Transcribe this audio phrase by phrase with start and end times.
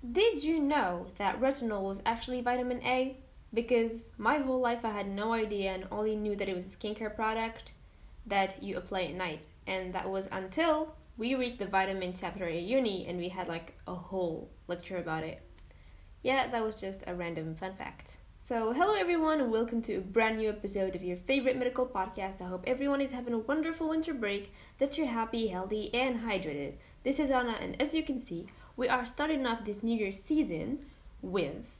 [0.00, 3.18] Did you know that retinol is actually vitamin A?
[3.52, 6.74] Because my whole life I had no idea and only knew that it was a
[6.74, 7.72] skincare product
[8.24, 9.40] that you apply at night.
[9.66, 13.74] And that was until we reached the vitamin chapter at uni and we had like
[13.86, 15.42] a whole lecture about it.
[16.22, 18.16] Yeah, that was just a random fun fact.
[18.38, 22.40] So, hello everyone, and welcome to a brand new episode of your favorite medical podcast.
[22.40, 26.72] I hope everyone is having a wonderful winter break, that you're happy, healthy, and hydrated.
[27.04, 28.46] This is Anna, and as you can see,
[28.76, 30.86] we are starting off this New Year's season
[31.22, 31.74] with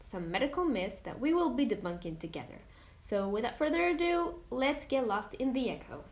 [0.00, 2.60] some medical myths that we will be debunking together.
[3.00, 6.04] So, without further ado, let's get lost in the echo.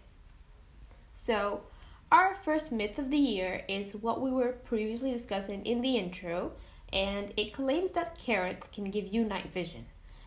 [1.14, 1.62] So,
[2.10, 6.52] our first myth of the year is what we were previously discussing in the intro,
[6.92, 9.84] and it claims that carrots can give you night vision.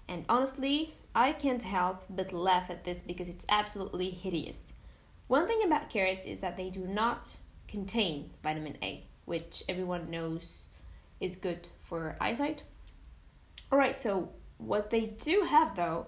[0.08, 4.68] And honestly, I can't help but laugh at this because it's absolutely hideous.
[5.28, 7.36] One thing about carrots is that they do not
[7.68, 10.46] contain vitamin A, which everyone knows
[11.22, 12.64] is good for eyesight.
[13.72, 16.08] Alright, so what they do have though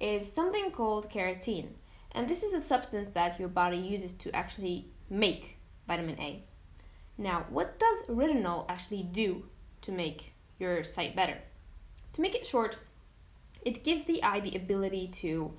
[0.00, 1.68] is something called carotene,
[2.12, 6.42] and this is a substance that your body uses to actually make vitamin A.
[7.18, 9.44] Now, what does retinol actually do
[9.82, 11.36] to make your sight better?
[12.14, 12.78] To make it short,
[13.66, 15.52] it gives the eye the ability to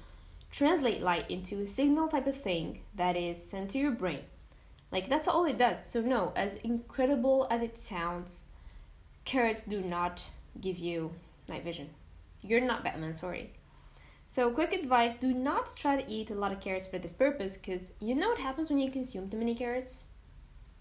[0.49, 4.23] translate light into a signal type of thing that is sent to your brain.
[4.93, 5.83] Like, that's all it does.
[5.83, 8.43] So, no, as incredible as it sounds,
[9.25, 10.23] carrots do not
[10.61, 11.11] give you
[11.49, 11.89] night vision.
[12.43, 13.49] You're not Batman, sorry.
[14.29, 17.57] So, quick advice do not try to eat a lot of carrots for this purpose
[17.57, 20.03] because you know what happens when you consume too many carrots?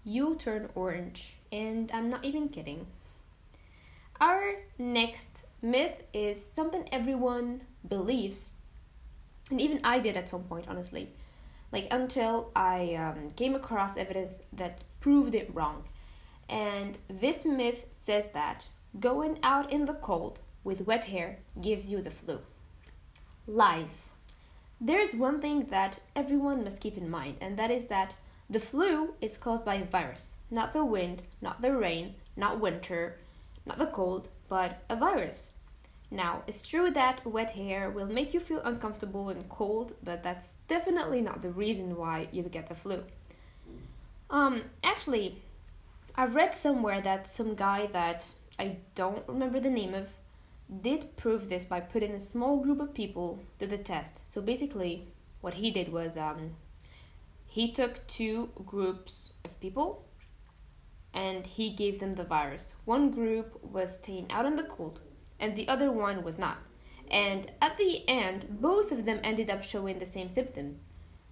[0.03, 1.33] You turn orange.
[1.51, 2.85] And I'm not even kidding.
[4.21, 8.51] Our next myth is something everyone believes,
[9.49, 11.09] and even I did at some point, honestly.
[11.73, 15.83] Like, until I um, came across evidence that proved it wrong.
[16.47, 18.67] And this myth says that
[18.99, 22.39] going out in the cold with wet hair gives you the flu.
[23.47, 24.11] Lies.
[24.79, 28.15] There's one thing that everyone must keep in mind, and that is that
[28.49, 33.17] the flu is caused by a virus, not the wind, not the rain, not winter,
[33.65, 35.49] not the cold, but a virus.
[36.13, 40.53] Now, it's true that wet hair will make you feel uncomfortable and cold, but that's
[40.67, 43.03] definitely not the reason why you'll get the flu.
[44.29, 45.41] Um, actually,
[46.15, 48.29] I've read somewhere that some guy that
[48.59, 50.09] I don't remember the name of
[50.83, 54.19] did prove this by putting a small group of people to the test.
[54.31, 55.07] So basically,
[55.41, 56.51] what he did was um,
[57.47, 60.05] he took two groups of people
[61.11, 62.75] and he gave them the virus.
[62.85, 65.01] One group was staying out in the cold,
[65.39, 66.57] and the other one was not.
[67.09, 70.77] And at the end, both of them ended up showing the same symptoms.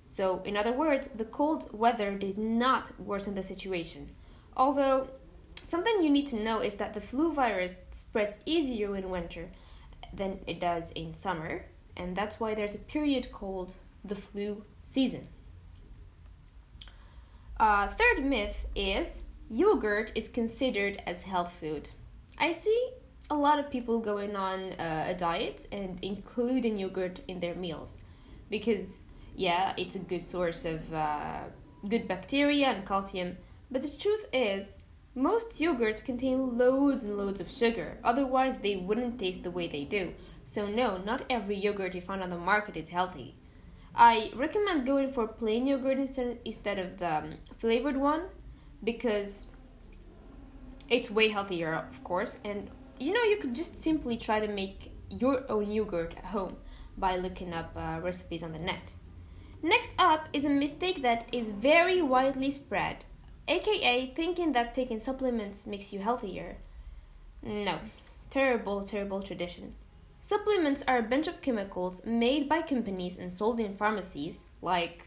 [0.07, 4.09] So, in other words, the cold weather did not worsen the situation.
[4.57, 5.07] Although,
[5.63, 9.50] something you need to know is that the flu virus spreads easier in winter
[10.13, 13.73] than it does in summer, and that's why there's a period called
[14.03, 15.28] the flu season.
[17.57, 21.89] Uh, third myth is yogurt is considered as health food.
[22.38, 22.91] I see
[23.31, 27.97] a lot of people going on uh, a diet and including yogurt in their meals
[28.50, 28.97] because,
[29.38, 31.40] yeah, it's a good source of uh,
[31.88, 33.38] good bacteria and calcium.
[33.72, 34.75] But the truth is,
[35.16, 39.86] most yogurts contain loads and loads of sugar, otherwise, they wouldn't taste the way they
[39.86, 40.13] do.
[40.46, 43.36] So, no, not every yogurt you find on the market is healthy.
[43.96, 48.24] I recommend going for plain yogurt instead, instead of the um, flavored one
[48.84, 49.48] because
[50.90, 52.38] it's way healthier, of course.
[52.44, 52.69] And
[53.01, 56.56] you know, you could just simply try to make your own yogurt at home
[56.97, 58.91] by looking up uh, recipes on the net.
[59.63, 63.06] Next up is a mistake that is very widely spread,
[63.47, 66.57] aka thinking that taking supplements makes you healthier.
[67.41, 67.79] No,
[68.29, 69.73] terrible, terrible tradition.
[70.19, 75.03] Supplements are a bunch of chemicals made by companies and sold in pharmacies, like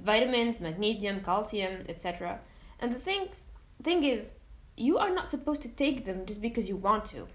[0.00, 2.40] vitamins, magnesium, calcium, etc.
[2.80, 3.44] And the things,
[3.82, 4.32] thing is,
[4.76, 7.28] you are not supposed to take them just because you want to.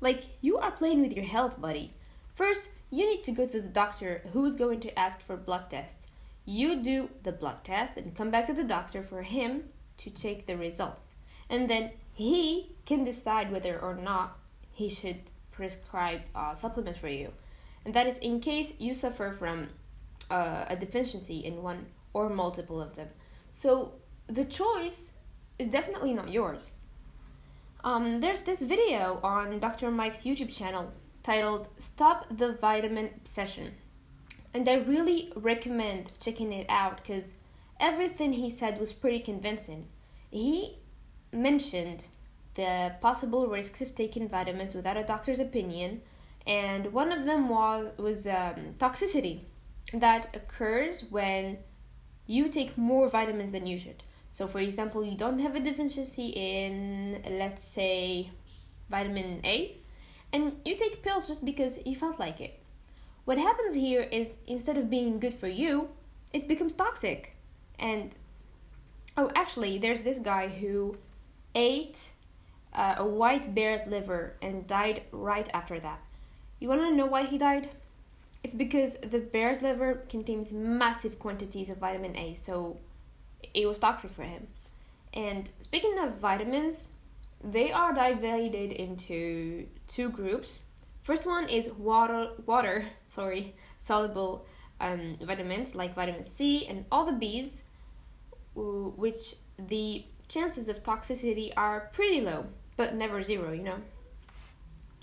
[0.00, 1.92] Like, you are playing with your health, buddy.
[2.34, 5.98] First, you need to go to the doctor who's going to ask for blood test.
[6.44, 9.64] You do the blood test and come back to the doctor for him
[9.98, 11.08] to take the results.
[11.48, 14.38] And then he can decide whether or not
[14.72, 15.20] he should
[15.50, 17.32] prescribe uh, supplements for you.
[17.84, 19.68] And that is in case you suffer from
[20.30, 23.08] uh, a deficiency in one or multiple of them.
[23.52, 23.92] So
[24.26, 25.12] the choice
[25.58, 26.74] is definitely not yours.
[27.84, 29.90] Um, there's this video on Dr.
[29.90, 30.92] Mike's YouTube channel
[31.22, 33.74] titled Stop the Vitamin Obsession.
[34.54, 37.34] And I really recommend checking it out because
[37.78, 39.86] everything he said was pretty convincing.
[40.30, 40.78] He
[41.32, 42.06] mentioned
[42.54, 46.00] the possible risks of taking vitamins without a doctor's opinion,
[46.46, 49.40] and one of them was was um, toxicity
[49.92, 51.58] that occurs when
[52.26, 54.02] you take more vitamins than you should.
[54.36, 58.28] So, for example, you don't have a deficiency in, let's say,
[58.90, 59.78] vitamin A,
[60.30, 62.60] and you take pills just because you felt like it.
[63.24, 65.88] What happens here is instead of being good for you,
[66.34, 67.34] it becomes toxic.
[67.78, 68.14] And
[69.16, 70.98] oh, actually, there's this guy who
[71.54, 71.98] ate
[72.74, 76.00] uh, a white bear's liver and died right after that.
[76.60, 77.70] You want to know why he died?
[78.44, 82.76] It's because the bear's liver contains massive quantities of vitamin A, so
[83.54, 84.46] it was toxic for him.
[85.14, 86.88] And speaking of vitamins,
[87.42, 90.60] they are divided into two groups.
[91.02, 94.46] First one is water water, sorry, soluble
[94.80, 97.62] um, vitamins like vitamin C and all the B's,
[98.54, 102.46] which the chances of toxicity are pretty low,
[102.76, 103.78] but never zero, you know.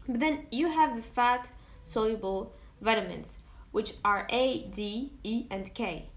[0.08, 1.52] But then you have the fat
[1.84, 3.38] soluble vitamins,
[3.72, 6.10] which are A, D, E, and K,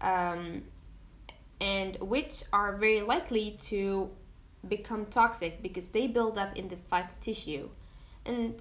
[0.00, 0.62] um,
[2.10, 4.10] which are very likely to
[4.66, 7.68] become toxic because they build up in the fat tissue.
[8.26, 8.60] And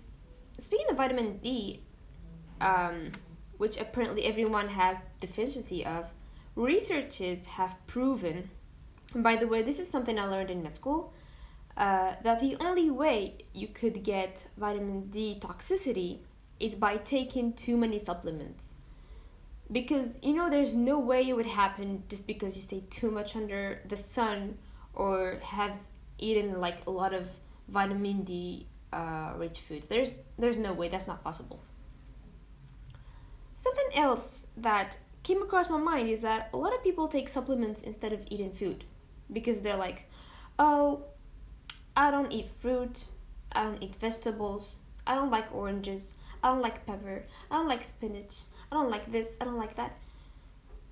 [0.60, 1.81] speaking of vitamin D,
[2.62, 3.12] um,
[3.57, 6.12] which apparently everyone has deficiency of,
[6.56, 8.51] researchers have proven.
[9.16, 11.12] by the way, this is something I learned in med school.
[11.75, 13.18] Uh, that the only way
[13.56, 16.19] you could get vitamin D toxicity
[16.60, 18.74] is by taking too many supplements.
[19.71, 23.36] Because you know, there's no way it would happen just because you stay too much
[23.36, 24.57] under the sun
[24.94, 25.74] or have
[26.18, 27.27] eaten like a lot of
[27.68, 29.88] vitamin D uh, rich foods.
[29.88, 31.62] There's there's no way that's not possible.
[33.56, 37.81] Something else that came across my mind is that a lot of people take supplements
[37.81, 38.86] instead of eating food
[39.31, 40.10] because they're like,
[40.57, 41.04] oh,
[41.95, 43.04] I don't eat fruit,
[43.51, 44.69] I don't eat vegetables,
[45.06, 47.25] I don't like oranges, I don't like pepper.
[47.51, 48.36] I don't like spinach.
[48.71, 49.36] I don't like this.
[49.42, 49.98] I don't like that.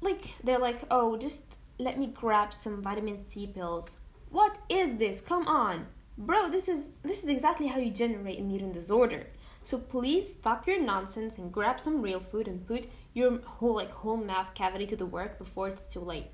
[0.02, 3.98] Like, they're like, oh, just let me grab some vitamin C pills.
[4.30, 5.22] What is this?
[5.22, 5.88] Come on.
[6.18, 9.28] Bro, this is this is exactly how you generate an eating disorder.
[9.62, 13.92] So please stop your nonsense and grab some real food and put your whole like
[13.92, 16.28] whole mouth cavity to the work before it's too late.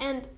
[0.00, 0.28] And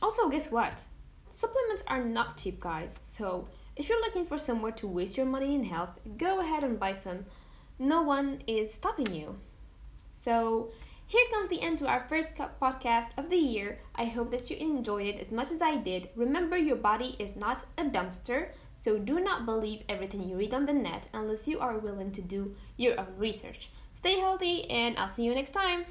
[0.00, 0.84] also guess what?
[1.30, 2.98] Supplements are not cheap, guys.
[3.02, 6.78] So if you're looking for somewhere to waste your money in health, go ahead and
[6.78, 7.26] buy some.
[7.78, 9.38] No one is stopping you.
[10.28, 10.68] So,
[11.06, 13.80] here comes the end to our first podcast of the year.
[13.94, 16.10] I hope that you enjoyed it as much as I did.
[16.16, 20.66] Remember, your body is not a dumpster, so do not believe everything you read on
[20.66, 23.70] the net unless you are willing to do your own research.
[23.94, 25.86] Stay healthy, and I'll see you next time.